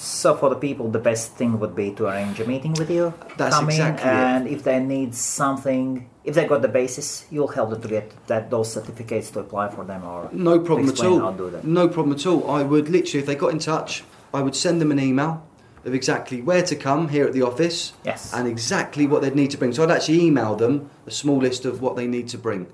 [0.03, 3.13] So for the people, the best thing would be to arrange a meeting with you.
[3.37, 4.21] That's come exactly in, it.
[4.21, 8.11] and if they need something, if they got the basis, you'll help them to get
[8.27, 11.31] that those certificates to apply for them, or No problem at all.
[11.33, 11.65] to do that.
[11.65, 12.51] No problem at all.
[12.51, 15.47] I would literally, if they got in touch, I would send them an email
[15.85, 18.33] of exactly where to come here at the office Yes.
[18.33, 19.73] and exactly what they'd need to bring.
[19.75, 22.67] So I'd actually email them a small list of what they need to bring,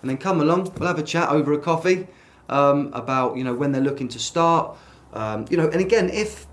[0.00, 0.72] and then come along.
[0.78, 2.08] We'll have a chat over a coffee
[2.48, 4.76] um, about you know when they're looking to start.
[5.12, 6.46] Um, you know, and again, if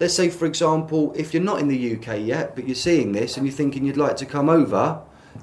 [0.00, 3.36] let's say for example, if you're not in the UK yet, but you're seeing this
[3.36, 5.02] and you're thinking you'd like to come over,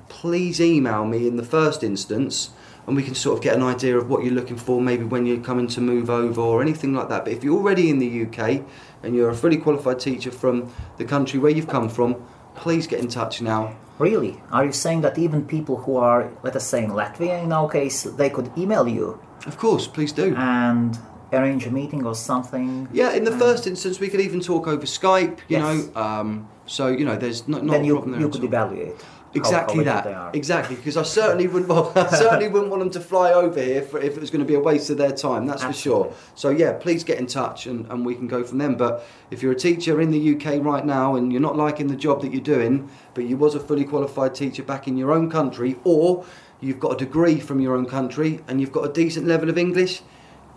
[0.10, 2.50] please email me in the first instance
[2.88, 5.26] and we can sort of get an idea of what you're looking for maybe when
[5.26, 7.26] you're coming to move over or anything like that.
[7.26, 8.64] But if you're already in the UK
[9.04, 12.16] and you're a fully qualified teacher from the country where you've come from
[12.56, 13.78] please get in touch now.
[14.00, 14.42] Really?
[14.52, 17.70] Are you saying that even people who are, let us say, in Latvia, in our
[17.70, 19.20] case, they could email you?
[19.46, 20.36] Of course please do.
[20.36, 20.98] And
[21.34, 22.88] arrange a meeting or something?
[22.94, 25.62] yeah in the first instance we could even talk over Skype you Yes.
[25.64, 28.42] know um, so you know there's not, not then a you, problem there you could
[28.42, 28.48] all.
[28.48, 28.96] evaluate.
[29.36, 30.36] Exactly how they that.
[30.36, 31.70] Exactly, because I certainly wouldn't.
[31.70, 34.40] Well, I certainly wouldn't want them to fly over here for, if it was going
[34.40, 35.46] to be a waste of their time.
[35.46, 36.14] That's for sure.
[36.34, 38.76] So yeah, please get in touch and, and we can go from them.
[38.78, 41.96] But if you're a teacher in the UK right now and you're not liking the
[41.96, 45.30] job that you're doing, but you was a fully qualified teacher back in your own
[45.30, 46.26] country, or
[46.62, 49.58] you've got a degree from your own country and you've got a decent level of
[49.58, 50.02] English,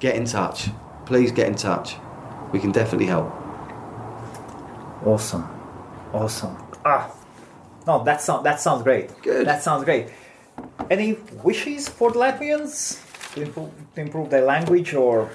[0.01, 0.69] get in touch.
[1.07, 1.97] Please get in touch.
[2.53, 3.33] We can definitely help.
[5.05, 5.49] Awesome,
[6.13, 6.57] awesome.
[6.85, 7.11] Ah,
[7.87, 9.09] no, that sounds that sounds great.
[9.23, 9.47] Good.
[9.47, 10.09] That sounds great.
[10.91, 13.01] Any wishes for the Latvians
[13.35, 15.31] to improve, to improve their language, or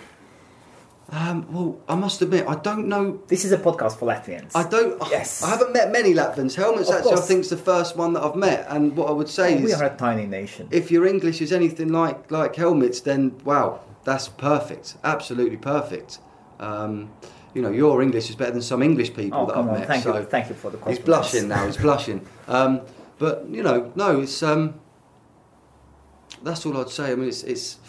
[1.12, 4.52] Um, well, I must admit, I don't know this is a podcast for Latvians?
[4.56, 5.02] I don't.
[5.10, 5.44] Yes.
[5.44, 6.56] I haven't met many Latvians.
[6.56, 8.66] Helmuts Of actually, I think, is the first one that I've met.
[8.70, 10.68] And what I would say we is, are a tiny nation.
[10.72, 14.96] if your English is anything like like Helmuts, then wow, that's perfect.
[15.04, 16.20] Absolutely perfect.
[16.60, 17.12] Um,
[17.54, 19.80] you know, your English is better than some English people oh, that I've on!
[19.80, 19.88] met.
[19.88, 21.66] Thank so you, thank you for the question he's blushing now.
[21.66, 22.26] He's blushing.
[22.48, 22.82] Um,
[23.18, 24.80] but you know, no, it's um,
[26.44, 27.12] that's all I'd say.
[27.12, 27.80] I mean, it's it's.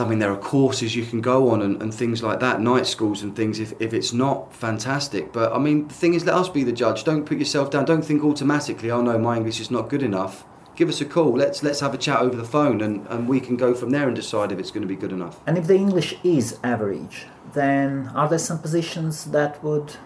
[0.00, 2.88] I mean, there are courses you can go on and, and things like that, night
[2.88, 3.60] schools and things.
[3.60, 6.72] If, if it's not fantastic, but I mean, the thing is, let us be the
[6.72, 7.04] judge.
[7.04, 7.84] Don't put yourself down.
[7.84, 10.44] Don't think automatically, oh no, my English is not good enough.
[10.76, 11.32] Give us a call.
[11.32, 14.06] Let's let's have a chat over the phone, and, and we can go from there
[14.06, 15.40] and decide if it's going to be good enough.
[15.46, 19.96] And if the English is average, then are there some positions that would?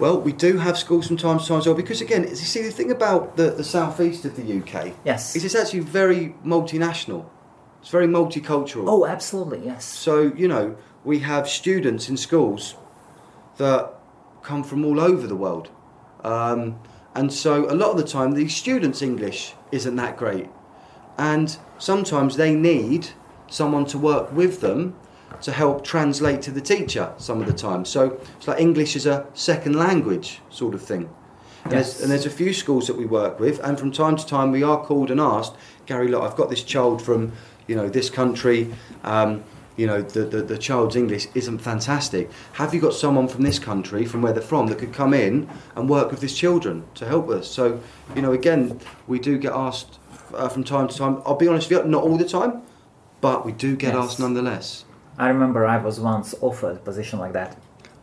[0.00, 2.62] Well, we do have schools from time to time as well, because again, you see,
[2.62, 5.36] the thing about the, the southeast of the UK Yes.
[5.36, 7.26] is it's actually very multinational.
[7.80, 8.86] It's very multicultural.
[8.88, 9.64] Oh, absolutely.
[9.64, 9.84] Yes.
[9.84, 12.74] So, you know, we have students in schools
[13.58, 13.94] that
[14.42, 15.68] come from all over the world.
[16.24, 16.80] Um,
[17.14, 20.48] and so, a lot of the time, the students' English isn't that great.
[21.16, 23.08] And sometimes they need
[23.48, 24.96] someone to work with them
[25.42, 27.84] to help translate to the teacher some of the time.
[27.84, 31.08] So, it's like English is a second language sort of thing.
[31.64, 31.94] And, Yes.
[31.94, 34.50] there's, and there's a few schools that we work with, and from time to time
[34.50, 35.54] we are called and asked,
[35.86, 37.32] Gary, look, I've got this child from,
[37.66, 38.74] you know, this country.
[39.02, 39.44] Um,
[39.76, 42.30] you know, the, the, the child's English isn't fantastic.
[42.54, 45.48] Have you got someone from this country, from where they're from, that could come in
[45.76, 47.48] and work with these children to help us?
[47.48, 47.80] So,
[48.14, 49.98] you know, again, we do get asked
[50.34, 51.22] uh, from time to time.
[51.26, 52.62] I'll be honest with you, not all the time,
[53.20, 54.04] but we do get Yes.
[54.04, 54.84] asked nonetheless.
[55.18, 57.56] I remember I was once offered a position like that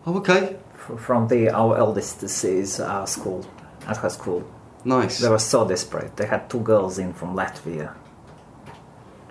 [0.08, 3.46] Oh, okay, f- from the our eldest is uh, school
[3.88, 4.44] at her school.
[4.86, 5.20] nice.
[5.20, 6.16] They were so desperate.
[6.18, 7.94] They had two girls in from Latvia.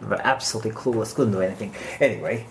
[0.08, 1.74] Were absolutely clueless, couldn't do anything.
[2.00, 2.46] Anyway,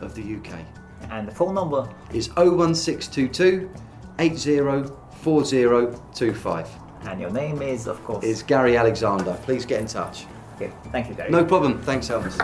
[0.01, 0.59] of the UK.
[1.15, 3.71] And the phone number Is 01622
[4.19, 6.67] 804025.
[7.07, 8.25] and your name is, of course.
[8.25, 9.39] Is Gary Alexander.
[9.43, 10.25] Please get in touch.
[10.55, 11.31] Okay, thank you, Gary.
[11.31, 11.81] No problem.
[11.83, 12.35] Thanks, Elvis.